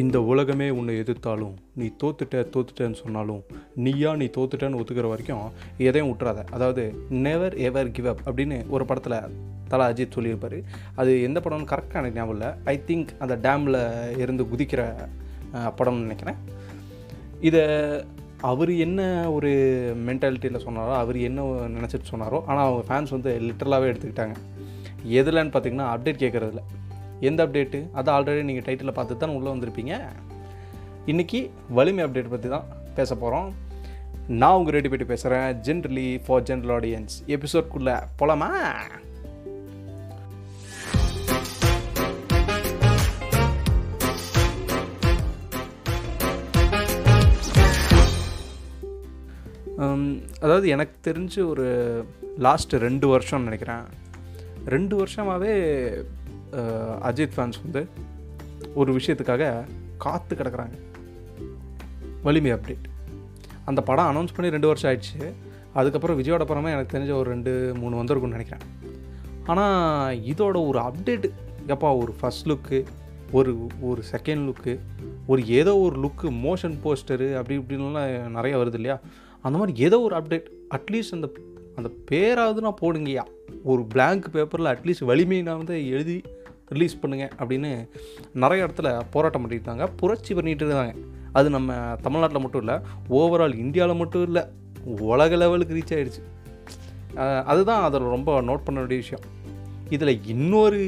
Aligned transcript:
இந்த 0.00 0.18
உலகமே 0.32 0.66
உன்னை 0.78 0.92
எதிர்த்தாலும் 1.02 1.54
நீ 1.80 1.86
தோத்துட்ட 2.02 2.42
தோத்துட்டேன்னு 2.54 2.98
சொன்னாலும் 3.00 3.40
நீயா 3.84 4.10
நீ 4.20 4.26
தோத்துட்டேன்னு 4.36 4.78
ஒத்துக்கிற 4.80 5.06
வரைக்கும் 5.12 5.46
எதையும் 5.86 6.10
விட்டுறாத. 6.10 6.40
அதாவது 6.56 6.82
நெவர் 7.26 7.54
எவர் 7.68 7.90
கிவ் 7.96 8.08
அப் 8.12 8.22
அப்படின்னு 8.26 8.58
ஒரு 8.74 8.84
படத்தில் 8.90 9.16
தலா 9.72 9.86
அஜித் 9.90 10.16
சொல்லியிருப்பார். 10.16 10.56
அது 11.00 11.10
எந்த 11.28 11.38
படம்னு 11.44 11.70
கரெக்டாக 11.72 12.00
எனக்கு 12.02 12.20
ஞாபகம் 12.20 12.36
இல்லை. 12.36 12.50
ஐ 12.72 12.76
திங்க் 12.88 13.10
அந்த 13.24 13.36
டேமில் 13.46 13.80
இருந்து 14.24 14.44
குதிக்கிற 14.52 14.84
படம்னு 15.78 16.06
நினைக்கிறேன். 16.06 16.38
இதை 17.48 17.64
அவர் 18.50 18.72
என்ன 18.86 19.00
ஒரு 19.36 19.50
மென்டாலிட்டியில் 20.08 20.64
சொன்னாரோ 20.66 20.92
அவர் 21.02 21.18
என்ன 21.28 21.42
நினச்சிட்டு 21.76 22.10
சொன்னாரோ 22.12 22.38
ஆனால் 22.50 22.66
அவங்க 22.68 22.84
ஃபேன்ஸ் 22.88 23.16
வந்து 23.16 23.32
லிட்டரலாகவே 23.46 23.90
எடுத்துக்கிட்டாங்க. 23.92 24.36
எதுலன்னு 25.20 25.54
பார்த்தீங்கன்னா 25.54 25.88
அப்டேட் 25.94 26.22
கேட்குறதில்ல 26.24 26.62
எந்த 27.28 27.40
அப்டேட்டு 27.46 27.78
அதை 27.98 28.10
ஆல்ரெடி 28.14 28.42
நீங்கள் 28.48 28.66
டைட்டில் 28.68 28.96
பார்த்து 28.98 29.16
தான் 29.22 29.34
உள்ளே 29.38 29.50
வந்திருப்பீங்க. 29.54 29.94
இன்றைக்கி 31.12 31.40
வலிமை 31.78 32.04
அப்டேட் 32.04 32.32
பற்றி 32.34 32.48
தான் 32.54 32.68
பேச 32.94 33.14
போகிறோம் 33.14 33.50
நான் 34.40 34.56
உங்கள் 34.58 34.74
ரெடி 34.76 34.88
போய்ட்டு 34.88 35.12
பேசுகிறேன் 35.12 35.60
ஜென்ரலி 35.68 36.08
ஃபார் 36.26 36.42
ஜென்ரல் 36.48 36.74
ஆடியன்ஸ் 36.78 37.16
எபிசோட்குள்ளே 37.36 37.96
போலாமா? 38.22 38.50
அதாவது 50.46 50.66
எனக்கு 50.74 50.94
தெரிஞ்சு 51.08 51.40
ஒரு 51.52 51.66
லாஸ்ட்டு 52.44 52.78
ரெண்டு 52.86 53.06
வருஷம்னு 53.12 53.48
நினைக்கிறேன். 53.48 53.84
ரெண்டு 54.74 54.94
வருஷமாகவே 54.96 55.52
அஜித் 57.08 57.34
ஃபேன்ஸ் 57.36 57.60
வந்து 57.64 57.88
ஒரு 58.74 58.92
விஷயத்துக்காக 58.92 59.64
காத்து 59.98 60.36
கிடக்குறாங்க. 60.36 60.76
வலிமை 62.22 62.52
அப்டேட் 62.52 62.86
அந்த 63.64 63.82
படம் 63.82 64.10
அனௌன்ஸ் 64.10 64.34
பண்ணி 64.34 64.50
ரெண்டு 64.50 64.66
வருஷம் 64.66 64.90
ஆயிடுச்சு. 64.90 65.32
அதுக்கப்புறம் 65.72 66.22
விஜயோட 66.22 66.44
படமே 66.44 66.70
எனக்கு 66.70 66.98
தெரிஞ்ச 66.98 67.12
ஒரு 67.12 67.30
ரெண்டு 67.30 67.74
மூணு 67.76 68.02
வந்திருக்கும்னு 68.02 68.36
நினைக்கிறேன். 68.36 68.64
ஆனால் 69.46 70.18
இதோட 70.18 70.66
ஒரு 70.66 70.78
அப்டேட்டு 70.78 71.30
எப்பா 71.68 71.98
ஒரு 71.98 72.14
ஃபஸ்ட் 72.20 72.46
லுக்கு 72.46 72.84
ஒரு 73.32 73.66
ஒரு 73.80 74.02
செகண்ட் 74.12 74.42
லுக்கு 74.48 74.78
ஒரு 75.26 75.46
ஏதோ 75.46 75.78
ஒரு 75.78 75.96
லுக்கு 76.00 76.28
மோஷன் 76.46 76.76
போஸ்டரு 76.84 77.36
அப்படி 77.36 77.58
இப்படின்லாம் 77.58 78.28
நிறைய 78.28 78.56
வருது 78.58 78.74
இல்லையா? 78.74 79.00
அந்த 79.42 79.58
மாதிரி 79.58 79.78
ஏதோ 79.78 80.00
ஒரு 80.00 80.16
அப்டேட் 80.16 80.48
அட்லீஸ்ட் 80.76 81.16
அந்த 81.18 81.30
அந்த 81.76 81.90
பேராவது 82.04 82.60
நான் 82.60 82.80
போடுங்கய்யா. 82.80 83.24
ஒரு 83.64 83.82
பிளாங்க் 83.84 84.26
பேப்பரில் 84.32 84.66
அட்லீஸ்ட் 84.66 85.04
வலிமையை 85.04 85.46
நான் 85.46 85.56
வந்து 85.56 85.88
எழுதி 85.88 86.22
ரிலீஸ் 86.74 87.00
பண்ணுங்கள் 87.02 87.32
அப்படின்னு 87.40 87.70
நிறைய 88.44 88.66
இடத்துல 88.66 88.90
போராட்டம் 89.14 89.42
பண்ணிட்டு 89.44 89.64
இருந்தாங்க 89.64 89.88
புரட்சி 90.00 90.34
பண்ணிகிட்டு 90.38 90.64
இருந்தாங்க 90.64 90.94
அது 91.38 91.48
நம்ம 91.56 91.72
தமிழ்நாட்டில் 92.06 92.44
மட்டும் 92.44 92.62
இல்லை 92.64 92.76
ஓவரால் 93.20 93.60
இந்தியாவில் 93.64 94.00
மட்டும் 94.02 94.26
இல்லை 94.28 94.42
உலக 95.12 95.36
லெவலுக்கு 95.42 95.76
ரீச் 95.78 95.94
ஆகிடுச்சு 95.96 96.22
அதுதான் 97.52 97.84
அதில் 97.86 98.12
ரொம்ப 98.16 98.32
நோட் 98.48 98.66
பண்ண 98.66 98.78
வேண்டிய 98.80 99.00
விஷயம். 99.04 99.24
இதில் 99.94 100.12
இன்னொரு 100.32 100.80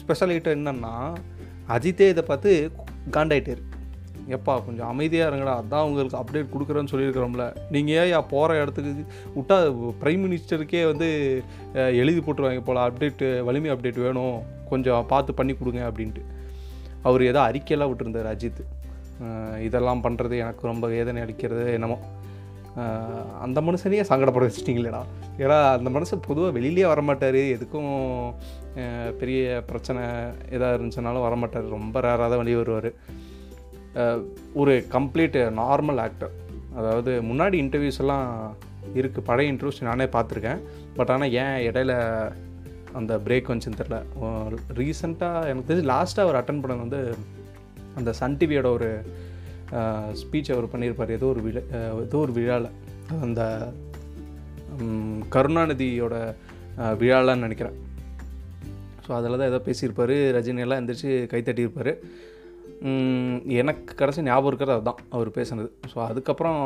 ஸ்பெஷல் 0.00 0.32
ஐட்டம் 0.34 0.82
அஜித்தே 1.74 2.06
இதை 2.12 2.22
பார்த்து 2.30 2.50
காண்டாயிட்டார். 3.14 3.62
எப்பா 4.36 4.52
கொஞ்சம் 4.66 4.90
அமைதியாக 4.92 5.30
இருங்கடா 5.30 5.54
அதான் 5.60 5.86
உங்களுக்கு 5.88 6.18
அப்டேட் 6.20 6.52
கொடுக்குறேன்னு 6.52 6.92
சொல்லியிருக்கிறோம்ல. 6.92 7.46
நீங்கள் 7.74 8.10
ஏன் 8.16 8.28
போகிற 8.32 8.58
இடத்துக்கு 8.62 9.04
விட்டா 9.36 9.56
ப்ரைம் 10.02 10.22
மினிஸ்டருக்கே 10.24 10.82
வந்து 10.90 11.08
எழுதி 12.00 12.20
போட்டுருவாங்க 12.20 12.62
போல் 12.68 12.84
அப்டேட்டு 12.84 13.28
வலிமை 13.48 13.70
அப்டேட் 13.74 14.04
வேணும். 14.06 14.38
கொஞ்சம் 14.74 15.06
பார்த்து 15.12 15.38
பண்ணி 15.40 15.54
கொடுங்க 15.60 15.82
அப்படின்ட்டு. 15.90 16.24
அவர் 17.08 17.22
ஏதோ 17.30 17.40
அறிக்கையெல்லாம் 17.48 17.90
விட்டுருந்தார் 17.92 18.32
அஜித். 18.34 18.62
இதெல்லாம் 19.66 20.04
பண்ணுறது 20.04 20.34
எனக்கு 20.44 20.62
ரொம்ப 20.72 20.86
வேதனை 20.94 21.18
அளிக்கிறது 21.24 21.64
என்னமோ. 21.78 21.98
அந்த 23.44 23.58
மனுஷனையே 23.66 24.04
சங்கடப்பட 24.08 24.44
வச்சிட்டிங்களேடா. 24.46 25.02
ஏன்னா 25.42 25.58
அந்த 25.76 25.88
மனுஷன் 25.96 26.24
பொதுவாக 26.28 26.54
வெளியிலே 26.56 26.86
வரமாட்டார். 26.92 27.38
எதுக்கும் 27.56 27.92
பெரிய 29.20 29.42
பிரச்சனை 29.68 30.02
எதாக 30.56 30.76
இருந்துச்சுனாலும் 30.76 31.26
வரமாட்டார். 31.26 31.68
ரொம்ப 31.76 32.00
ரேராக 32.06 32.28
தான் 32.32 32.42
வெளியே 32.42 32.58
வருவார். 32.62 32.90
ஒரு 34.62 34.74
கம்ப்ளீட் 34.96 35.38
நார்மல் 35.60 36.02
ஆக்டர் 36.06 36.32
அதாவது 36.78 37.12
முன்னாடி 37.30 37.56
இன்டர்வியூஸ் 37.64 38.00
எல்லாம் 38.04 38.26
இருக்குது 39.00 39.28
பழைய 39.28 39.52
இன்டர்வியூஸ் 39.52 39.88
நானே 39.90 40.06
பார்த்துருக்கேன். 40.16 40.62
பட் 40.96 41.12
ஆனால் 41.14 41.34
ஏன் 41.42 41.56
இடையில 41.68 41.92
அந்த 43.00 43.12
பிரேக் 43.26 43.48
வந்துச்சுன்னு 43.50 43.80
தெரில 43.82 43.98
ரீசெண்டாக 44.80 45.48
எனக்கு 45.50 45.68
தெரிஞ்சு 45.70 45.90
லாஸ்ட்டாக 45.92 46.26
அவர் 46.26 46.40
அட்டன் 46.40 46.60
பண்ணது 46.64 46.84
வந்து 46.86 47.00
அந்த 48.00 48.10
சன் 48.20 48.38
டிவியோட 48.40 48.68
ஒரு 48.76 48.90
ஸ்பீச் 50.20 50.52
அவர் 50.54 50.72
பண்ணியிருப்பார். 50.72 51.16
ஏதோ 51.18 51.26
ஒரு 51.34 51.40
விழா 51.46 51.62
ஏதோ 52.06 52.18
ஒரு 52.24 52.32
விழாவில் 52.38 52.68
அந்த 53.26 53.42
கருணாநிதியோட 55.34 56.14
விழாலான்னு 57.00 57.46
நினைக்கிறேன். 57.46 57.78
ஸோ 59.06 59.10
அதில் 59.16 59.38
தான் 59.40 59.50
ஏதோ 59.52 59.60
பேசியிருப்பார். 59.68 60.14
ரஜினியெல்லாம் 60.36 60.80
எந்திரிச்சு 60.82 61.10
கைத்தட்டியிருப்பார் 61.32 61.92
எனக்கு 63.60 63.92
கடைசி 64.00 64.22
ஞாபகம் 64.28 64.50
இருக்கிறது 64.50 64.76
அதுதான் 64.76 65.02
அவர் 65.16 65.28
பேசுனது. 65.38 65.68
ஸோ 65.90 65.96
அதுக்கப்புறம் 66.08 66.60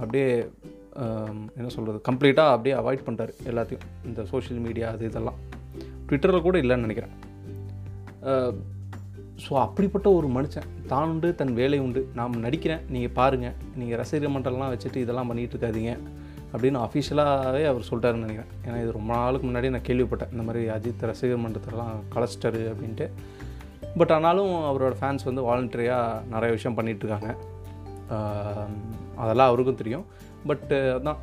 அப்படியே 0.00 0.28
என்ன 1.58 1.68
சொல்கிறது 1.74 1.98
கம்ப்ளீட்டாக 2.08 2.54
அப்படியே 2.54 2.74
அவாய்ட் 2.80 3.04
பண்ணிட்டார் 3.06 3.32
எல்லாத்தையும். 3.50 3.86
இந்த 4.08 4.22
சோஷியல் 4.32 4.62
மீடியா 4.66 4.88
அது 4.94 5.04
இதெல்லாம். 5.10 5.38
ட்விட்டரில் 6.12 6.46
கூட 6.46 6.56
இல்லைன்னு 6.62 6.86
நினைக்கிறேன். 6.86 7.12
ஸோ 9.44 9.52
அப்படிப்பட்ட 9.66 10.08
ஒரு 10.16 10.26
மனுஷன் 10.34 10.66
தான் 10.90 11.10
உண்டு 11.12 11.28
தன் 11.38 11.54
வேலை 11.60 11.78
உண்டு. 11.84 12.00
நான் 12.18 12.42
நடிக்கிறேன் 12.46 12.82
நீங்கள் 12.94 13.14
பாருங்கள் 13.18 13.54
நீங்கள் 13.78 13.98
ரசிகர் 14.00 14.32
மன்றம்லாம் 14.34 14.72
வச்சுட்டு 14.72 14.98
இதெல்லாம் 15.04 15.30
பண்ணிகிட்டு 15.30 15.56
இருக்காதீங்க 15.56 15.92
அப்படின்னு 16.52 16.78
அஃபிஷியலாகவே 16.86 17.62
அவர் 17.70 17.86
சொல்லிட்டாருன்னு 17.88 18.26
நினைக்கிறேன். 18.26 18.52
ஏன்னா 18.66 18.78
இது 18.82 18.90
ரொம்ப 18.98 19.10
நாளுக்கு 19.20 19.46
முன்னாடி 19.48 19.70
நான் 19.74 19.86
கேள்விப்பட்டேன். 19.88 20.32
இந்த 20.34 20.44
மாதிரி 20.48 20.62
அஜித் 20.74 21.04
ரசிகர் 21.10 21.42
மன்றத்தெல்லாம் 21.44 21.94
கலஸ்டரு 22.14 22.62
அப்படின்ட்டு. 22.72 23.06
பட் 24.00 24.12
ஆனாலும் 24.16 24.52
அவரோட 24.70 24.94
ஃபேன்ஸ் 25.00 25.28
வந்து 25.30 25.46
வாலண்டரியாக 25.48 26.22
நிறைய 26.34 26.50
விஷயம் 26.56 26.78
பண்ணிகிட்டு 26.78 27.04
இருக்காங்க. 27.04 27.30
அதெல்லாம் 29.22 29.50
அவருக்கும் 29.50 29.80
தெரியும். 29.82 30.06
பட்டு 30.50 30.78
அதான் 30.98 31.20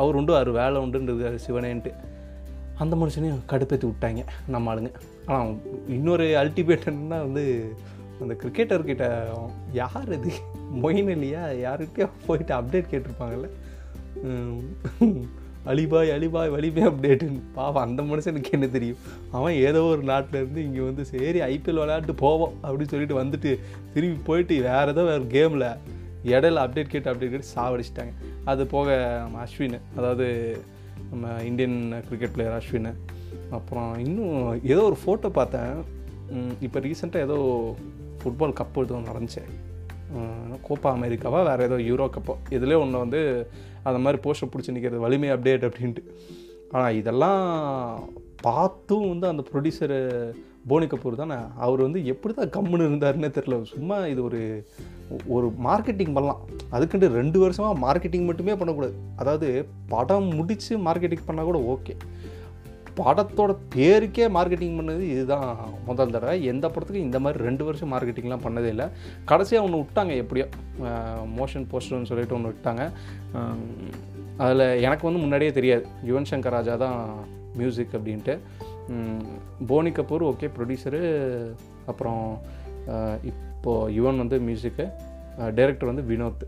அவர் 0.00 0.18
உண்டு 0.20 0.32
அவர் 0.38 0.52
வேலை 0.60 0.78
உண்டுன்றது 0.84 1.36
சிவனேன்ட்டு. 1.46 1.92
அந்த 2.82 2.96
மனுஷனையும் 3.00 3.42
கடுப்பேற்றி 3.52 3.86
விட்டாங்க 3.88 4.22
நம்ம 4.54 4.72
ஆளுங்க. 4.72 4.90
ஆனால் 5.32 5.52
இன்னொரு 5.96 6.26
அல்டிமேட்டன்னா 6.42 7.18
வந்து 7.26 7.44
அந்த 8.22 8.34
கிரிக்கெட்டர்கிட்ட 8.40 9.06
யார் 9.80 10.10
இது? 10.16 10.32
மொயின் 10.82 11.12
இல்லையா? 11.14 11.44
யார்கிட்டயோ 11.66 12.08
போயிட்டு 12.26 12.52
அப்டேட் 12.58 12.90
கேட்டிருப்பாங்கல்ல. 12.92 13.48
அலிபாய் 15.72 16.12
அலிபாய் 16.14 16.52
வலிமை 16.54 16.82
அப்டேட்டுன்னு 16.88 17.40
பாவம் 17.56 17.84
அந்த 17.86 18.02
மனுஷனுக்கு 18.10 18.54
என்ன 18.56 18.66
தெரியும்? 18.76 19.02
அவன் 19.36 19.56
ஏதோ 19.68 19.80
ஒரு 19.90 20.02
நாட்டில் 20.10 20.38
இருந்து 20.40 20.60
இங்கே 20.66 20.82
வந்து 20.88 21.02
சரி 21.10 21.40
ஐபிஎல் 21.52 21.80
விளையாட்டு 21.82 22.14
போவோம் 22.22 22.54
அப்படின்னு 22.64 22.92
சொல்லிட்டு 22.92 23.20
வந்துட்டு 23.20 23.50
திரும்பி 23.94 24.18
போயிட்டு 24.28 24.56
வேறு 24.68 24.92
ஏதோ 24.94 25.04
வேறு 25.10 25.24
கேமில் 25.36 25.66
இடையில 26.32 26.64
அப்டேட் 26.64 26.92
கேட்டு 26.94 27.10
அப்டேட் 27.10 27.34
கேட்டு 27.34 27.52
சாவடிச்சிட்டாங்க. 27.56 28.12
அது 28.50 28.62
போக 28.74 28.96
அஸ்வின் 29.44 29.78
அதாவது 29.98 30.26
நம்ம 31.10 31.42
இந்தியன் 31.42 31.78
கிரிக்கெட் 32.06 32.34
பிளேயர் 32.36 32.56
அஸ்வின். 32.58 32.92
அப்புறம் 33.50 33.90
இன்னும் 34.06 34.36
ஏதோ 34.72 34.82
ஒரு 34.90 34.98
ஃபோட்டோ 35.02 35.28
பார்த்தேன். 35.28 35.74
இப்போ 36.60 36.80
ரீசெண்டாக 36.80 37.26
ஏதோ 37.28 37.38
ஃபுட்பால் 38.20 38.58
கப் 38.60 38.80
எதுவும் 38.82 39.08
நடந்துச்சு. 39.10 39.42
கோப்பா 40.68 40.88
அமெரிக்காவா 40.98 41.40
வேறு 41.48 41.66
ஏதோ 41.68 41.76
யூரோ 41.90 42.06
கப்போ 42.14 42.34
இதிலே 42.56 42.74
ஒன்று 42.74 43.04
வந்து 43.04 43.20
அந்த 43.88 43.98
மாதிரி 44.04 44.18
போஸ்டர் 44.24 44.50
பிடிச்சி 44.52 44.74
நிற்கிறது 44.74 45.04
வலிமை 45.04 45.28
அப்டேட் 45.32 45.66
அப்படின்ட்டு. 45.68 46.02
ஆனால் 46.70 46.96
இதெல்லாம் 47.00 47.42
பார்த்தும் 48.46 49.08
வந்து 49.08 49.26
அந்த 49.32 49.42
ப்ரொடியூசரு 49.50 49.98
போனி 50.70 50.86
கபூர் 50.86 51.20
தானே? 51.20 51.36
அவர் 51.64 51.80
வந்து 51.86 52.00
எப்படி 52.12 52.32
தான் 52.34 52.52
கம்முன்னு 52.56 52.88
இருந்தாருன்னே 52.88 53.30
தெரில 53.36 53.56
சும்மா 53.74 53.96
இது 54.12 54.20
ஒரு 54.28 54.40
ஒரு 55.34 55.46
மார்க்கெட்டிங் 55.66 56.14
பண்ணலாம். 56.16 56.42
அதுக்குன்ட்டு 56.74 57.08
ரெண்டு 57.20 57.38
வருஷமாக 57.44 57.80
மார்க்கெட்டிங் 57.84 58.28
மட்டுமே 58.28 58.54
பண்ணக்கூடாது. 58.60 58.94
அதாவது 59.20 59.48
படம் 59.94 60.28
முடித்து 60.38 60.76
மார்க்கெட்டிங் 60.86 61.26
பண்ணால் 61.28 61.50
கூட 61.50 61.60
ஓகே 61.74 61.96
படத்தோட 62.98 63.52
பேருக்கே 63.74 64.24
மார்க்கெட்டிங் 64.36 64.78
பண்ணது 64.78 65.02
இதுதான். 65.12 65.50
முதல் 65.86 66.14
தடவை 66.14 66.34
எந்த 66.52 66.66
படத்துக்கும் 66.72 67.06
இந்த 67.08 67.18
மாதிரி 67.24 67.44
ரெண்டு 67.48 67.62
வருஷம் 67.68 67.92
மார்க்கெட்டிங்லாம் 67.92 68.44
பண்ணதே 68.46 68.70
இல்லை. 68.74 68.86
கடைசியாக 69.30 69.66
ஒன்று 69.66 69.82
விட்டாங்க 69.82 70.14
எப்படியோ. 70.22 70.46
மோஷன் 71.38 71.68
போஸ்டர்னு 71.70 72.10
சொல்லிட்டு 72.10 72.36
ஒன்று 72.38 72.52
விட்டாங்க. 72.52 72.84
அதில் 74.44 74.66
எனக்கு 74.86 75.06
வந்து 75.08 75.22
முன்னாடியே 75.24 75.52
தெரியாது. 75.58 75.86
யுவன் 76.10 76.30
சங்கர் 76.32 76.56
ராஜா 76.56 76.76
தான் 76.84 76.98
மியூசிக் 77.60 77.96
அப்படின்ட்டு. 77.98 78.36
போனி 79.66 79.90
கபூர் 79.90 80.24
ஓகே 80.30 80.50
ப்ரொடியூசரு 80.56 81.00
அப்புறம் 81.86 82.38
இப்போது 83.30 83.94
யுவன் 83.98 84.20
வந்து 84.22 84.38
மியூசிக்கு 84.48 84.86
டைரக்டர் 85.36 85.92
வந்து 85.92 86.04
வினோத். 86.10 86.46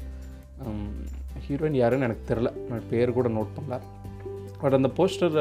ஹீரோயின் 1.46 1.80
யாருன்னு 1.82 2.04
எனக்கு 2.04 2.34
தெரில. 2.34 2.52
நான் 2.68 2.88
பேர் 2.90 3.12
கூட 3.12 3.28
நோட் 3.28 3.54
பண்ணல. 3.58 3.78
பட் 4.60 4.74
அந்த 4.74 4.90
போஸ்டர் 4.96 5.36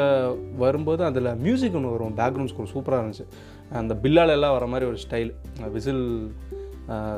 வரும்போது 0.57 1.03
அதில் 1.03 1.35
மியூசிக் 1.35 1.75
ஒன்று 1.75 1.91
வரும். 1.95 2.17
பேக்ரவுண்ட் 2.17 2.51
ஸ்கோர் 2.51 2.73
சூப்பராக 2.73 3.03
இருந்துச்சு. 3.03 3.25
அந்த 3.79 3.93
பில்லால 4.03 4.35
எல்லாம் 4.37 4.55
வர 4.57 4.65
மாதிரி 4.65 4.89
ஒரு 4.89 4.99
ஸ்டைல் 5.05 5.31
விசில் 5.71 6.05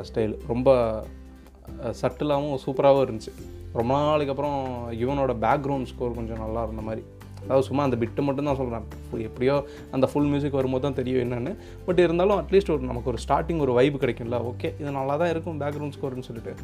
ஸ்டைல் 0.08 0.34
ரொம்ப 0.46 0.70
சட்டிலாகவும் 2.00 2.58
சூப்பராகவும் 2.66 3.04
இருந்துச்சு. 3.06 3.32
ரொம்ப 3.72 3.92
நாளைக்கு 3.94 4.34
அப்புறம் 4.34 4.92
இவனோட 5.02 5.32
பேக்ரவுண்ட் 5.44 5.90
ஸ்கோர் 5.92 6.18
கொஞ்சம் 6.18 6.42
நல்லா 6.44 6.62
இருந்த 6.62 6.82
மாதிரி. 6.82 7.02
அதாவது 7.46 7.66
சும்மா 7.68 7.82
அந்த 7.88 7.96
பிட்டு 8.02 8.22
மட்டும் 8.28 8.48
தான் 8.50 8.58
சொல்கிறேன் 8.60 8.86
எப்படியோ 9.28 9.56
அந்த 9.96 10.06
ஃபுல் 10.12 10.30
மியூசிக் 10.32 10.58
வரும்போது 10.60 10.84
தான் 10.86 10.98
தெரியும் 11.00 11.22
என்னென்னு. 11.24 11.52
பட் 11.86 12.00
இருந்தாலும் 12.06 12.38
அட்லீஸ்ட் 12.42 12.72
ஒரு 12.76 12.90
நமக்கு 12.90 13.10
ஒரு 13.12 13.20
ஸ்டார்டிங் 13.24 13.62
ஒரு 13.66 13.74
வைப் 13.78 13.98
கிடைக்கும்ல. 14.04 14.38
ஓகே 14.52 14.70
இது 14.80 14.96
நல்லா 15.00 15.16
தான் 15.22 15.32
இருக்கும் 15.34 15.60
பேக்ரவுண்ட் 15.64 15.96
ஸ்கோர்னு 15.98 16.28
சொல்லிட்டு. 16.30 16.54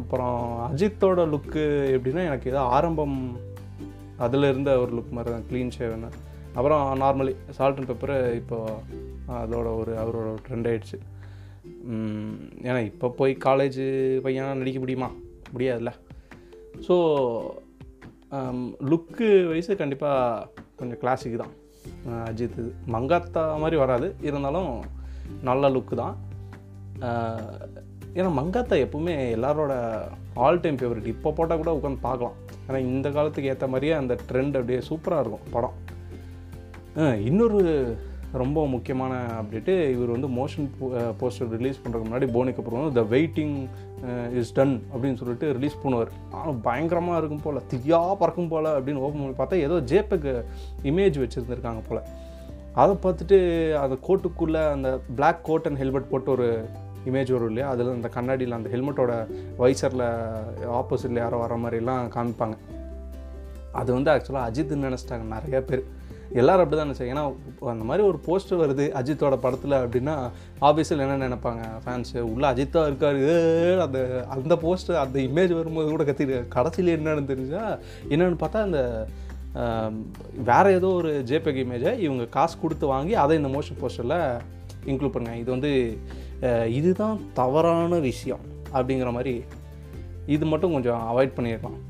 அப்புறம் 0.00 0.40
அஜித்தோட 0.68 1.20
லுக்கு 1.34 1.62
எப்படின்னா 1.96 2.24
எனக்கு 2.30 2.50
ஏதோ 2.50 2.62
ஆரம்பம் 2.76 3.16
அதில் 4.24 4.50
இருந்த 4.50 4.70
ஒரு 4.80 4.92
லுக் 4.96 5.14
மாதிரி 5.16 5.30
தான் 5.34 5.46
க்ளீன் 5.50 5.72
ஷேவ்னு 5.76 6.10
அப்புறம் 6.56 6.84
நார்மலி 7.02 7.32
சால்ட் 7.56 7.78
அண்ட் 7.78 7.90
பெப்பரு 7.90 8.16
இப்போ 8.34 8.58
அதோட 9.40 9.68
ஒரு 9.80 9.92
அவரோட 10.02 10.30
ட்ரெண்ட் 10.46 10.68
ஆகிடுச்சு 10.70 10.98
ஏன்னா 12.68 12.80
இப்போ 12.90 13.08
போய் 13.18 13.32
காலேஜ் 13.44 13.80
பையனா 14.24 14.48
நடிக்க 14.60 14.78
முடியுமா? 14.78 15.08
முடியாதுல்ல. 15.54 15.92
ஸோ 16.86 16.94
லுக்கு 18.90 19.28
வைஸு 19.52 19.76
கண்டிப்பாக 19.76 20.48
கொஞ்சம் 20.76 20.98
கிளாசிக் 20.98 21.40
தான். 21.42 21.54
அஜித். 22.28 22.60
மங்காத்தா 22.92 23.42
மாதிரி 23.58 23.76
வராது. 23.76 24.14
இருந்தாலும் 24.20 24.72
நல்ல 25.42 25.68
லுக்கு 25.68 25.94
தான். 26.02 26.16
ஏன்னா 28.14 28.30
மங்காத்தா 28.38 28.76
எப்பவுமே 28.84 29.14
எல்லாரோட 29.36 29.72
ஆல் 30.34 30.60
டைம் 30.60 30.76
ஃபேவரட் 30.76 31.10
இப்போ 31.14 31.32
போட்டால் 31.32 31.60
கூட 31.62 31.72
உட்காந்து 31.80 31.98
பார்க்கலாம். 32.00 32.36
ஏன்னா 32.68 32.78
இந்த 32.78 33.10
காலத்துக்கு 33.10 33.50
ஏற்ற 33.50 33.66
மாதிரியே 33.66 33.92
அந்த 33.92 34.14
ட்ரெண்ட் 34.28 34.56
அப்படியே 34.60 34.80
சூப்பராக 34.88 35.22
இருக்கும் 35.24 35.46
படம். 35.50 35.76
இன்னொரு 37.24 37.62
ரொம்ப 38.42 38.66
முக்கியமான 38.72 39.12
அப்டேட்டு. 39.40 39.74
இவர் 39.94 40.14
வந்து 40.14 40.28
மோஷன் 40.38 40.66
போஸ்டர் 41.20 41.50
ரிலீஸ் 41.56 41.80
பண்ணுறதுக்கு 41.82 42.10
முன்னாடி 42.10 42.28
போனிக்கு 42.36 42.60
அப்புறம் 42.62 42.82
வந்து 42.82 42.98
த 43.00 43.04
வெயிட்டிங் 43.14 43.54
இஸ் 44.40 44.52
டன் 44.58 44.74
அப்படின்னு 44.92 45.20
சொல்லிட்டு 45.22 45.46
ரிலீஸ் 45.56 45.80
பண்ணுவார். 45.84 46.10
ஆனால் 46.38 46.60
பயங்கரமாக 46.68 47.18
இருக்கும் 47.20 47.44
போல் 47.46 47.62
தியாக 47.72 48.16
பறக்கும் 48.22 48.50
போல் 48.52 48.70
அப்படின்னு 48.76 49.04
ஓப்பன் 49.06 49.22
பண்ணி 49.22 49.38
பார்த்தா 49.40 49.62
ஏதோ 49.66 49.78
ஜேபெக் 49.92 50.28
இமேஜ் 50.90 51.18
வச்சுருந்துருக்காங்க 51.22 51.82
போல். 51.88 52.02
அதை 52.82 52.94
பார்த்துட்டு 53.04 53.38
அந்த 53.82 53.96
கோட்டுக்குள்ளே 54.08 54.62
அந்த 54.76 54.90
பிளாக் 55.18 55.44
கோட் 55.48 55.66
அண்ட் 55.70 55.80
ஹெல்மெட் 55.82 56.10
போட்டு 56.10 56.30
ஒரு 56.36 56.48
இமேஜ் 57.08 57.32
வரும் 57.34 57.50
இல்லையா? 57.50 57.68
அதில் 57.72 57.96
அந்த 57.96 58.08
கண்ணாடியில் 58.16 58.56
அந்த 58.56 58.70
ஹெல்மெட்டோட 58.72 59.12
வைசரில் 59.60 60.04
ஆப்போசிட்டில் 60.80 61.22
யாரோ 61.24 61.38
வர 61.44 61.54
மாதிரிலாம் 61.62 62.10
காமிப்பாங்க. 62.16 62.56
அது 63.80 63.90
வந்து 63.96 64.10
ஆக்சுவலாக 64.14 64.48
அஜித்னு 64.50 64.86
நினச்சிட்டாங்க 64.88 65.26
நிறைய 65.36 65.58
பேர். 65.70 65.84
எல்லாரும் 66.38 66.62
அப்படி 66.64 66.78
தான் 66.78 66.88
நினச்சாங்க 66.88 67.14
ஏன்னா 67.14 67.24
அந்த 67.72 67.84
மாதிரி 67.88 68.02
ஒரு 68.08 68.18
போஸ்டர் 68.26 68.60
வருது 68.62 68.84
அஜித்தோட 69.00 69.36
படத்தில் 69.44 69.76
அப்படின்னா 69.80 70.14
ஆஃபீஸில் 70.68 71.02
என்ன 71.06 71.16
நினைப்பாங்க 71.26 71.62
ஃபேன்ஸு 71.84 72.20
உள்ளே 72.32 72.46
அஜித்தா 72.50 72.82
இருக்கார். 72.90 73.18
அந்த 73.86 73.98
அந்த 74.36 74.56
போஸ்டர் 74.64 75.00
அந்த 75.02 75.18
இமேஜ் 75.28 75.52
வரும்போது 75.58 75.90
கூட 75.94 76.04
கத்திட்டு 76.10 76.38
கடைசியில் 76.56 76.94
என்னன்னு 76.96 77.30
தெரிஞ்சால் 77.32 77.74
என்னென்னு 78.12 78.40
பார்த்தா 78.44 78.62
அந்த 78.68 78.80
வேற 80.50 80.64
ஏதோ 80.78 80.88
ஒரு 81.00 81.12
ஜேபெக் 81.30 81.62
இமேஜை 81.64 81.92
இவங்க 82.06 82.24
காசு 82.36 82.56
கொடுத்து 82.62 82.86
வாங்கி 82.94 83.14
அதை 83.22 83.36
இந்த 83.40 83.50
மோஷன் 83.56 83.80
போஸ்டரில் 83.82 84.18
இன்க்ளூட் 84.90 85.14
பண்ணுங்க. 85.14 85.38
இது 85.42 85.50
வந்து 85.56 85.72
இதுதான் 86.78 87.18
தவறான 87.40 87.98
விஷயம் 88.10 88.44
அப்படிங்கிற 88.76 89.10
மாதிரி 89.16 89.34
இது 90.34 90.44
மட்டும் 90.52 90.74
கொஞ்சம் 90.76 91.00
அவாய்ட் 91.10 91.36
பண்ணியிருக்கலாம் 91.36 91.80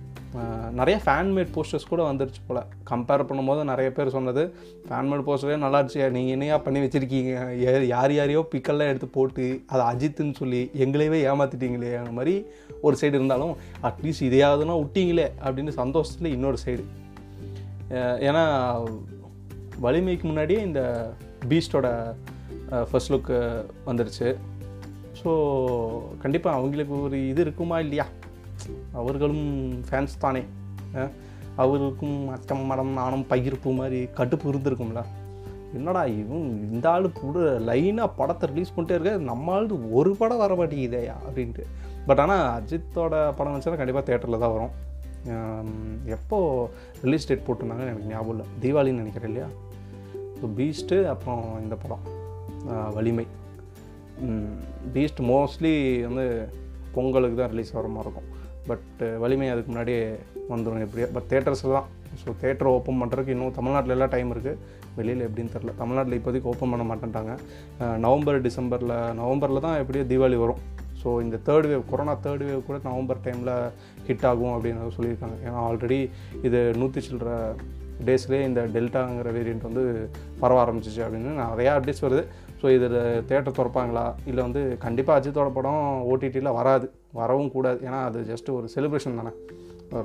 நிறைய 0.78 0.96
ஃபேன்மேட் 1.04 1.48
போஸ்டர்ஸ் 1.54 1.88
கூட 1.92 2.02
வந்துருச்சு 2.08 2.42
போல். 2.48 2.60
கம்பேர் 2.90 3.24
பண்ணும்போது 3.28 3.62
நிறைய 3.70 3.88
பேர் 3.96 4.12
சொன்னது 4.16 4.42
ஃபேன்மேட் 4.88 5.24
போஸ்டரே 5.28 5.56
நல்லா 5.64 5.78
இருந்துச்சு 5.80 6.10
நீங்கள் 6.16 6.34
என்னையா 6.36 6.56
பண்ணி 6.66 6.80
வச்சுருக்கீங்க? 6.84 7.32
யார் 7.92 8.12
யாரையோ 8.18 8.42
பிக்கெல்லாம் 8.52 8.90
எடுத்து 8.92 9.08
போட்டு 9.16 9.46
அதை 9.72 9.84
அஜித்துன்னு 9.92 10.36
சொல்லி 10.40 10.60
எங்களையவே 10.84 11.20
ஏமாற்றிட்டீங்களே 11.30 11.90
அந்த 12.02 12.12
மாதிரி 12.18 12.34
ஒரு 12.86 12.96
சைடு 13.00 13.18
இருந்தாலும் 13.18 13.54
அட்லீஸ்ட் 13.88 14.26
இதையாவதுனா 14.28 14.76
விட்டீங்களே 14.82 15.26
அப்படின்னு 15.44 15.74
சந்தோஷத்தில் 15.82 16.34
இன்னொரு 16.36 16.60
சைடு 16.64 16.84
ஏன்னா 18.28 18.44
வலிமைக்கு 19.86 20.26
முன்னாடியே 20.30 20.60
இந்த 20.68 20.80
பீஸ்டோட 21.50 21.88
ஃபர்ஸ்ட் 22.88 23.12
லுக்கு 23.12 23.36
வந்துருச்சு. 23.90 24.28
ஸோ 25.20 25.30
கண்டிப்பாக 26.22 26.56
அவங்களுக்கு 26.58 26.94
ஒரு 27.06 27.18
இது 27.28 27.40
இருக்குமா 27.46 27.78
இல்லையா? 27.84 28.06
அவர்களும் 29.00 29.46
ஃபேன்ஸ் 29.88 30.22
தானே. 30.24 30.42
அவருக்கும் 31.62 32.18
அச்சம் 32.34 32.68
மடம் 32.70 32.92
நானும் 33.00 33.24
பகிர்ப்பு 33.32 33.70
மாதிரி 33.78 33.98
கடுப்பு 34.18 34.46
இருந்திருக்கும்ல. 34.50 35.02
என்னடா 35.78 36.02
இவன் 36.20 36.46
இந்த 36.74 36.86
ஆள் 36.92 37.06
கூட 37.22 37.38
லைனாக 37.68 38.16
படத்தை 38.18 38.44
ரிலீஸ் 38.52 38.72
பண்ணிட்டே 38.76 38.94
இருக்க 38.96 39.30
நம்ம 39.30 39.58
ஒரு 39.98 40.12
படம் 40.20 40.42
வர 40.44 40.54
மாட்டேங்குதேயா 40.60 41.16
அப்படின்ட்டு. 41.26 41.64
பட் 42.06 42.20
ஆனால் 42.22 42.46
அஜித்தோட 42.58 43.14
படம் 43.38 43.54
வச்சுன்னா 43.56 43.80
கண்டிப்பாக 43.80 44.06
தேட்டரில் 44.08 44.42
தான் 44.44 44.54
வரும். 44.54 44.74
எப்போது 46.16 46.68
ரிலீஸ் 47.06 47.28
டேட் 47.28 47.46
போட்டிருந்தாங்க 47.46 47.86
எனக்கு 47.92 48.10
ஞாபகம் 48.12 48.34
இல்லை. 48.34 48.46
தீபாவளின்னு 48.62 49.02
நினைக்கிறேன் 49.02 49.30
இல்லையா? 49.32 49.48
ஸோ 50.38 50.48
பீஸ்ட்டு 50.58 50.98
அப்புறம் 51.12 51.44
இந்த 51.64 51.76
படம். 51.82 52.04
வலிமை. 52.96 53.26
பீஸ்ட் 54.94 55.20
மோஸ்ட்லி 55.32 55.74
வந்து 56.08 56.26
பொங்கலுக்கு 56.94 57.38
தான் 57.40 57.52
ரிலீஸ் 57.54 57.76
வர 57.78 57.88
மாதிரி 57.96 58.06
இருக்கும். 58.06 58.30
பட் 58.68 59.00
uh, 59.06 59.14
வலிமை 59.22 59.48
அதுக்கு 59.52 59.70
முன்னாடியே 59.72 60.02
வந்துடும் 60.52 60.84
எப்படியா 60.86 61.06
பட் 61.16 61.28
தேட்டர்ஸில் 61.32 61.76
தான். 61.78 61.88
ஸோ 62.20 62.28
தேட்டர் 62.42 62.68
ஓப்பன் 62.76 63.00
பண்ணுறதுக்கு 63.00 63.34
இன்னும் 63.34 63.56
தமிழ்நாட்டில் 63.58 63.94
எல்லாம் 63.94 64.12
டைம் 64.14 64.30
இருக்குது 64.34 64.78
வெளியில் 64.98 65.24
எப்படின்னு 65.26 65.54
தெரில 65.54 65.72
தமிழ்நாட்டில் 65.80 66.16
இப்போதைக்கு 66.18 66.50
ஓப்பன் 66.52 66.72
பண்ண 66.72 66.84
மாட்டேன்ட்டாங்க. 66.90 67.32
நவம்பர் 68.04 68.38
டிசம்பரில் 68.46 68.94
நவம்பரில் 69.20 69.64
தான் 69.66 69.78
எப்படியோ 69.82 70.04
தீபாவளி 70.12 70.38
வரும். 70.44 70.62
ஸோ 71.02 71.10
இந்த 71.24 71.36
third 71.48 71.68
wave 71.70 71.84
corona 71.90 72.14
third 72.24 72.44
wave 72.48 72.66
கூட 72.68 72.78
நவம்பர் 72.88 73.22
டைமில் 73.26 73.54
ஹிட் 74.08 74.26
ஆகும் 74.30 74.54
அப்படின்னு 74.56 74.94
சொல்லியிருக்காங்க. 74.96 75.36
ஏன்னா 75.46 75.60
ஆல்ரெடி 75.68 76.00
இது 76.48 76.60
நூற்றி 76.80 77.02
சில்லற 77.06 77.30
டேஸ்லேயே 78.08 78.42
இந்த 78.48 78.60
டெல்டாங்கிற 78.74 79.30
வேரியண்ட் 79.36 79.68
வந்து 79.68 79.84
பரவ 80.42 80.58
ஆரம்பிச்சிச்சு 80.64 81.02
அப்படின்னு 81.06 81.32
நிறையா 81.40 81.72
அப்டேட்ஸ் 81.78 82.06
வருது. 82.06 82.24
ஸோ 82.60 82.66
இதில் 82.76 83.00
தேட்டர் 83.30 83.58
திறப்பாங்களா? 83.58 84.04
இல்லை 84.30 84.42
வந்து 84.48 84.62
கண்டிப்பாக 84.84 85.18
அஜித்தோட 85.20 85.50
படம் 85.58 85.84
ஓடிடியில் 86.12 86.56
வராது. 86.60 86.88
வரவும் 87.18 87.52
கூடாது. 87.54 87.80
ஏன்னா 87.86 88.00
அது 88.08 88.18
ஜஸ்ட்டு 88.32 88.54
ஒரு 88.58 88.66
செலிப்ரேஷன் 88.74 89.18
தானே. 89.20 89.32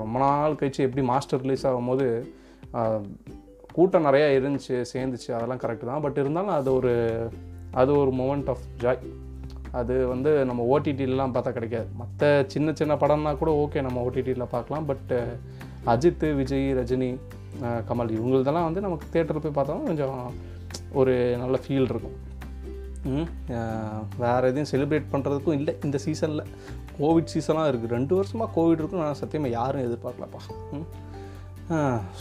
ரொம்ப 0.04 0.18
நாள் 0.24 0.58
கழிச்சு 0.60 0.86
எப்படி 0.88 1.04
மாஸ்டர் 1.12 1.44
ரிலீஸ் 1.44 1.66
ஆகும்போது 1.70 2.08
கூட்டம் 3.76 4.06
நிறையா 4.08 4.28
இருந்துச்சு 4.38 4.76
சேர்ந்துச்சு 4.94 5.30
அதெல்லாம் 5.38 5.62
கரெக்டு 5.64 5.86
தான். 5.92 6.04
பட் 6.06 6.20
இருந்தாலும் 6.24 6.56
அது 6.60 6.70
ஒரு 6.80 6.94
அது 7.82 7.92
ஒரு 8.02 8.12
மூமெண்ட் 8.20 8.50
ஆஃப் 8.54 8.66
ஜாய் 8.84 9.02
அது 9.80 9.96
வந்து 10.12 10.32
நம்ம 10.50 10.66
ஓடிடிலலாம் 10.74 11.34
பார்த்தா 11.36 11.52
கிடைக்காது. 11.56 11.88
மற்ற 12.02 12.30
சின்ன 12.54 12.74
சின்ன 12.80 12.94
படம்னா 13.02 13.32
கூட 13.42 13.52
ஓகே 13.64 13.82
நம்ம 13.88 14.04
ஓடிடியில் 14.08 14.54
பார்க்கலாம். 14.54 14.86
பட் 14.92 15.12
அஜித் 15.94 16.24
விஜய் 16.40 16.68
ரஜினி 16.80 17.10
கமல் 17.90 18.14
இவங்களதெல்லாம் 18.18 18.68
வந்து 18.68 18.86
நமக்கு 18.86 19.06
தேட்டரில் 19.14 19.44
போய் 19.44 19.58
பார்த்தாலும் 19.58 19.90
கொஞ்சம் 19.90 20.20
ஒரு 21.00 21.14
நல்ல 21.42 21.58
ஃபீல் 21.64 21.90
இருக்கும். 21.92 22.18
வேறு 24.24 24.48
எதையும் 24.52 24.72
செலிப்ரேட் 24.72 25.12
பண்ணுறதுக்கும் 25.12 25.58
இல்லை 25.60 25.74
இந்த 25.88 25.98
சீசனில் 26.06 26.44
கோவிட் 27.00 27.32
சீசனாக 27.34 27.70
இருக்குது 27.72 27.96
ரெண்டு 27.98 28.14
வருஷமாக 28.20 28.50
கோவிட் 28.58 28.82
இருக்கும் 28.82 29.04
நான் 29.06 29.20
சத்தியமாக 29.22 29.56
யாரும் 29.60 29.86
எதிர்பார்க்கலப்பா. 29.88 30.42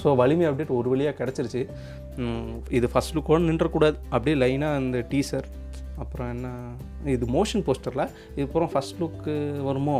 ஸோ 0.00 0.08
வலிமை 0.20 0.46
அப்டேட் 0.50 0.76
ஒரு 0.80 0.88
வழியாக 0.92 1.16
கிடச்சிருச்சு. 1.20 1.62
இது 2.78 2.86
ஃபஸ்ட் 2.92 3.14
லுக்கோடு 3.16 3.48
நின்றக்கூடாது 3.50 3.96
அப்படியே 4.14 4.36
லைனாக 4.42 4.82
இந்த 4.84 4.98
டீசர் 5.12 5.48
அப்புறம் 6.02 6.28
என்ன? 6.34 6.48
இது 7.16 7.24
மோஷன் 7.36 7.64
போஸ்டரில் 7.66 8.06
இது 8.36 8.46
அப்புறம் 8.48 8.70
ஃபஸ்ட் 8.74 9.00
லுக்கு 9.02 9.34
வருமோ? 9.68 9.98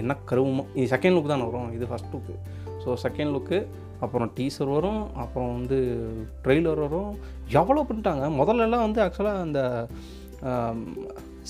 என்ன 0.00 0.12
கருவுமோ? 0.30 0.64
இது 0.78 0.86
செகண்ட் 0.94 1.16
லுக் 1.16 1.32
தான் 1.32 1.46
வரும். 1.48 1.70
இது 1.76 1.86
first 1.92 2.12
look 2.14 2.34
so 2.84 2.96
second 3.06 3.32
look 3.36 3.58
அப்புறம் 4.04 4.30
டீசர் 4.36 4.70
வரும். 4.76 5.02
அப்புறம் 5.22 5.50
வந்து 5.56 5.78
ட்ரெய்லர் 6.44 6.80
வரும். 6.86 7.10
எவ்வளோ 7.60 7.82
பண்ணிட்டாங்க? 7.88 8.24
முதல்லலாம் 8.38 8.86
வந்து 8.86 9.02
ஆக்சுவலாக 9.04 9.44
அந்த 9.46 9.60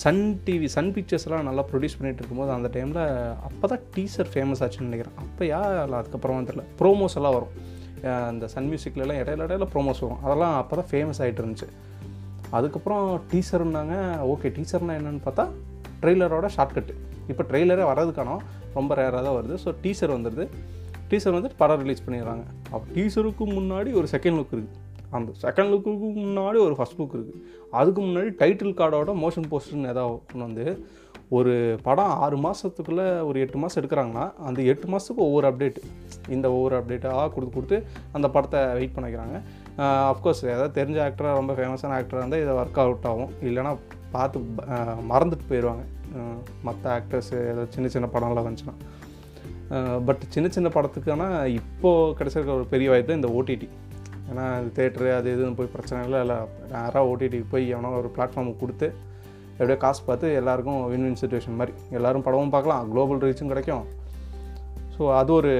சன் 0.00 0.20
டிவி 0.44 0.68
சன் 0.74 0.90
பிக்சர்ஸ்லாம் 0.96 1.46
நல்லா 1.48 1.62
ப்ரொடியூஸ் 1.70 1.96
பண்ணிகிட்டு 1.96 2.20
இருக்கும்போது 2.22 2.52
அந்த 2.56 2.68
டைமில் 2.74 3.00
அப்போ 3.48 3.66
தான் 3.72 3.82
டீசர் 3.94 4.28
ஃபேமஸ் 4.32 4.62
ஆச்சுன்னு 4.64 4.88
நினைக்கிறேன். 4.88 5.16
அப்போ 5.24 5.42
யா 5.50 5.60
இல்லை 5.84 5.96
அதுக்கப்புறமா 6.00 6.44
தெரியல. 6.50 6.64
ப்ரோமோஸ் 6.80 7.16
எல்லாம் 7.20 7.34
வரும். 7.36 7.52
அந்த 8.30 8.44
சன் 8.54 8.68
மியூசிக்லலாம் 8.70 9.20
இடையில 9.22 9.46
இடையில 9.46 9.66
ப்ரோமோஸ் 9.74 10.00
வரும். 10.04 10.20
அதெல்லாம் 10.26 10.54
அப்போ 10.60 10.76
தான் 10.80 10.88
ஃபேமஸ் 10.92 11.20
ஆகிட்டு 11.24 11.42
இருந்துச்சு. 11.42 11.68
அதுக்கப்புறம் 12.58 13.06
டீசர்னாங்க 13.32 13.96
ஓகே 14.32 14.48
டீசர்னால் 14.58 14.98
என்னன்னு 15.00 15.22
பார்த்தா 15.26 15.44
ட்ரெய்லரோட 16.02 16.46
ஷார்ட்கட்டு 16.56 16.94
இப்போ 17.32 17.42
ட்ரெய்லரே 17.50 17.84
வர்றதுக்கான 17.90 18.38
ரொம்ப 18.78 18.94
ரேராக 19.00 19.22
தான் 19.26 19.36
வருது. 19.38 19.56
ஸோ 19.64 19.70
டீசர் 19.84 20.14
வந்துடுது 20.16 20.46
டீசர் 21.10 21.36
வந்து 21.38 21.50
படம் 21.60 21.80
ரிலீஸ் 21.84 22.04
பண்ணிடுறாங்க. 22.06 22.44
அப்போ 22.72 22.84
டீசருக்கு 22.96 23.44
முன்னாடி 23.58 23.90
ஒரு 24.00 24.08
செகண்ட் 24.14 24.38
லுக் 24.40 24.54
இருக்குது 24.56 24.80
அந்த 25.18 25.30
செகண்ட் 25.44 25.70
லுக்குக்கு 25.72 26.08
முன்னாடி 26.24 26.58
ஒரு 26.66 26.74
ஃபஸ்ட் 26.78 26.98
லுக் 27.00 27.16
இருக்குது 27.18 27.40
அதுக்கு 27.78 28.00
முன்னாடி 28.00 28.30
டைட்டில் 28.42 28.78
கார்டோட 28.80 29.14
மோஷன் 29.22 29.48
போஸ்டர்னு 29.52 29.92
ஏதாவது 29.94 30.12
ஒன்று 30.32 30.46
வந்து 30.48 30.66
ஒரு 31.36 31.52
படம் 31.86 32.14
ஆறு 32.22 32.36
மாதத்துக்குள்ளே 32.44 33.04
ஒரு 33.28 33.36
எட்டு 33.42 33.58
மாதம் 33.60 33.78
எடுக்கிறாங்கன்னா 33.80 34.24
அந்த 34.48 34.60
எட்டு 34.72 34.86
மாதத்துக்கு 34.92 35.22
ஒவ்வொரு 35.26 35.46
அப்டேட் 35.50 35.78
இந்த 36.34 36.46
ஒவ்வொரு 36.56 36.74
அப்டேட்டாக 36.78 37.28
கொடுத்து 37.34 37.54
கொடுத்து 37.54 37.78
அந்த 38.16 38.26
படத்தை 38.34 38.60
வெயிட் 38.78 38.94
பண்ண 38.96 39.06
வைக்கிறாங்க 39.08 39.38
அஃப்கோர்ஸ் 40.12 40.42
ஏதாவது 40.54 40.76
தெரிஞ்ச 40.80 40.98
ஆக்டராக 41.06 41.38
ரொம்ப 41.40 41.52
ஃபேமஸான 41.58 41.96
ஆக்டராக 42.00 42.22
இருந்தால் 42.22 42.42
இதை 42.44 42.54
ஒர்க் 42.62 42.80
அவுட் 42.84 43.08
ஆகும். 43.12 43.32
இல்லைன்னா 43.48 43.72
பார்த்து 44.16 44.40
மறந்துட்டு 45.12 45.46
போயிடுவாங்க. 45.50 45.84
மற்ற 46.68 46.84
ஆக்டர்ஸு 46.98 47.36
ஏதாவது 47.50 47.72
சின்ன 47.76 47.88
சின்ன 47.94 48.08
படம்லாம் 48.14 48.46
வந்துச்சுன்னா. 48.48 48.76
பட் 50.08 50.22
சின்ன 50.34 50.46
சின்ன 50.56 50.68
படத்துக்கான 50.74 51.22
இப்போது 51.58 52.14
கிடச்சிருக்க 52.18 52.52
ஒரு 52.58 52.66
பெரிய 52.72 52.88
வாய்ப்பு 52.92 53.18
இந்த 53.20 53.28
ஓடிடி 53.38 53.68
ஏன்னா 54.32 54.44
தேட்டரு 54.76 55.08
அது 55.20 55.30
இதுன்னு 55.36 55.58
போய் 55.60 55.72
பிரச்சனை 55.76 55.98
இல்லை. 56.08 56.20
இல்லை 56.24 56.36
நேராக 56.74 57.08
ஓடிடிக்கு 57.12 57.48
போய் 57.54 57.64
எவனோ 57.74 57.96
ஒரு 58.02 58.10
பிளாட்ஃபார்முக்கு 58.16 58.62
கொடுத்து 58.64 58.88
எப்படியோ 59.56 59.78
காசு 59.82 60.00
பார்த்து 60.06 60.28
எல்லாருக்கும் 60.40 60.78
வின் 60.92 61.04
வின் 61.06 61.18
சுச்சுவேஷன் 61.22 61.58
மாதிரி. 61.60 61.74
எல்லோரும் 61.96 62.24
படமும் 62.26 62.54
பார்க்கலாம். 62.54 62.86
குளோபல் 62.92 63.22
ரீச்சும் 63.24 63.52
கிடைக்கும். 63.52 63.84
ஸோ 64.94 65.02
அது 65.18 65.30
ஒரு 65.40 65.52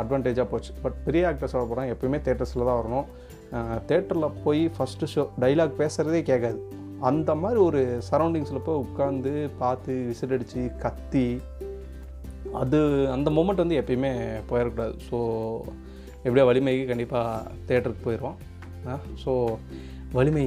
அட்வான்டேஜாக 0.00 0.46
போச்சு. 0.50 0.72
பட் 0.82 0.96
பெரிய 1.06 1.22
ஆக்டர்ஸோட 1.30 1.64
படம் 1.70 1.92
எப்பயுமே 1.94 2.18
தேட்டர்ஸில் 2.26 2.68
தான் 2.68 2.80
வரணும். 2.80 3.06
தேட்டரில் 3.90 4.36
போய் 4.44 4.62
ஃபஸ்ட்டு 4.76 5.08
ஷோ 5.12 5.22
டைலாக் 5.42 5.78
பேசுகிறதே 5.80 6.20
கேட்காது. 6.30 6.58
அந்த 7.08 7.30
மாதிரி 7.42 7.60
ஒரு 7.68 7.80
சரௌண்டிங்ஸில் 8.08 8.64
போய் 8.66 8.82
உட்காந்து 8.84 9.32
பார்த்து 9.62 9.92
விசில் 10.08 10.34
அடித்து 10.36 10.62
கத்தி 10.84 11.26
அது 12.60 12.78
அந்த 13.14 13.28
மூமெண்ட் 13.36 13.62
வந்து 13.64 13.78
எப்பயுமே 13.80 14.12
போயிடக்கூடாது. 14.50 14.94
ஸோ 15.08 15.18
எப்படியோ 16.28 16.46
வலிமைக்கு 16.50 16.84
கண்டிப்பாக 16.92 17.50
தேட்டருக்கு 17.68 18.06
போயிடுவோம் 18.08 18.38
ஸோ 19.24 19.32
வலிமை 20.16 20.46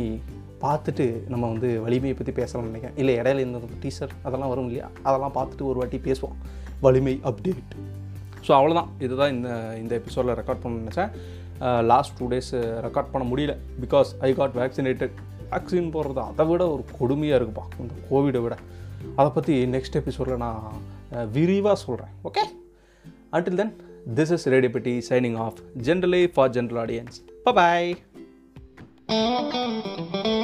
பார்த்துட்டு 0.64 1.06
நம்ம 1.32 1.44
வந்து 1.54 1.70
வலிமையை 1.86 2.16
பற்றி 2.18 2.34
பேசலாம்னு 2.40 2.72
நினைக்கிறேன். 2.72 2.98
இல்லை 3.02 3.14
இடையில 3.20 3.44
இந்த 3.46 3.60
டீச்சர் 3.84 4.14
அதெல்லாம் 4.28 4.52
வரும் 4.52 4.68
இல்லையா? 4.70 4.88
அதெல்லாம் 5.08 5.36
பார்த்துட்டு 5.38 5.68
ஒரு 5.72 5.78
வாட்டி 5.82 6.00
பேசுவோம். 6.10 6.36
வலிமை 6.86 7.16
அப்டேட் 7.30 7.74
ஸோ 8.46 8.52
அவ்வளோதான் 8.58 8.90
இதுதான் 9.06 9.34
இந்த 9.36 9.50
இந்த 9.82 9.94
எபிசோடில் 10.00 10.38
ரெக்கார்ட் 10.40 10.62
பண்ண 10.64 10.82
நினச்சேன். 10.84 11.12
லாஸ்ட் 11.92 12.16
டூ 12.20 12.28
டேஸ் 12.34 12.54
ரெக்கார்ட் 12.86 13.12
பண்ண 13.14 13.26
முடியல. 13.32 13.54
Because 13.84 14.12
I 14.28 14.30
got 14.40 14.56
vaccinated 14.62 15.16
vaccine 15.52 15.92
போடுறது? 15.96 16.22
அதை 16.32 16.46
விட 16.52 16.64
ஒரு 16.76 16.84
கொடுமையாக 17.00 17.40
இருக்குப்பா. 17.40 17.66
இந்த 17.84 17.94
கோவிடை 18.10 18.42
விட. 18.46 18.58
அதை 19.20 19.30
பற்றி 19.38 19.54
நெக்ஸ்ட் 19.76 20.00
எபிசோடில் 20.02 20.44
நான் 20.46 20.66
விரிவாக 21.38 21.78
சொல்கிறேன் 21.86 22.14
okay 22.28 22.44
until 23.36 23.60
then 23.62 23.74
this 24.06 24.32
is 24.32 24.46
Redipati 24.46 25.04
signing 25.04 25.38
off. 25.38 25.56
Generally 25.78 26.28
for 26.28 26.50
general 26.50 26.80
audience. 26.80 27.22
Bye 27.46 27.52
bye 27.52 27.98
mm-hmm. 29.10 30.41